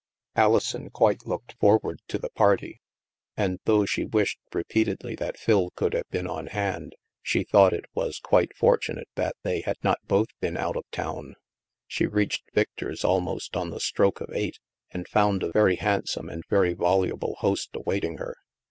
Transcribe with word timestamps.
i86 0.01 0.33
THE 0.33 0.39
MASK 0.43 0.49
Alison 0.49 0.89
quite 0.89 1.25
looked 1.27 1.53
forward 1.59 2.01
to 2.07 2.17
the 2.17 2.31
party 2.31 2.81
and, 3.37 3.59
though 3.65 3.85
she 3.85 4.03
wished 4.03 4.39
repeatedly 4.51 5.13
that 5.17 5.37
Phil 5.37 5.69
could 5.75 5.93
have 5.93 6.09
been 6.09 6.25
on 6.25 6.47
hand, 6.47 6.95
she 7.21 7.43
thought 7.43 7.71
it 7.71 7.85
was 7.93 8.17
quite 8.19 8.55
fortunate 8.57 9.07
that 9.13 9.35
they 9.43 9.61
had 9.61 9.77
not 9.83 9.99
both 10.07 10.29
been 10.39 10.57
out 10.57 10.75
of 10.75 10.89
town. 10.89 11.35
She 11.85 12.07
reached 12.07 12.49
Victor's 12.55 13.05
almost 13.05 13.55
on 13.55 13.69
the 13.69 13.79
stroke 13.79 14.21
of 14.21 14.31
eight 14.33 14.57
and 14.89 15.07
found 15.07 15.43
a 15.43 15.51
very 15.51 15.75
handsome, 15.75 16.29
and 16.29 16.43
very 16.49 16.73
voluble, 16.73 17.35
host 17.35 17.69
awaiting 17.75 18.17
her. 18.17 18.37